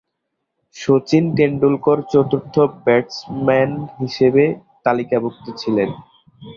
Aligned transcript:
শচীন 0.75 1.23
তেন্ডুলকর 1.37 1.97
চতুর্থ 2.11 2.55
ব্যাটসম্যান 2.85 3.71
হিসাবে 3.99 4.43
তালিকাভুক্ত 4.85 5.45
ছিলেন। 5.61 5.89